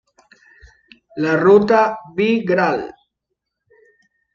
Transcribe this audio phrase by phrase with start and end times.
[1.27, 1.83] La Ruta
[2.17, 2.85] V “Gral.